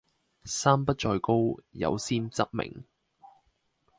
[0.45, 2.83] 山不在高，有仙則名